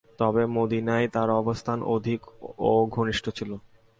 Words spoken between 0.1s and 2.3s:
তবে মদীনায়ই তার অবস্থান অধিক